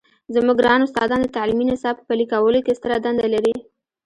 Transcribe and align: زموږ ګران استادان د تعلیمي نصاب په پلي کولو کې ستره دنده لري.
زموږ 0.35 0.57
ګران 0.61 0.81
استادان 0.83 1.19
د 1.23 1.27
تعلیمي 1.37 1.65
نصاب 1.71 1.95
په 1.97 2.03
پلي 2.09 2.25
کولو 2.33 2.59
کې 2.65 2.77
ستره 2.79 2.95
دنده 3.05 3.27
لري. 3.33 3.55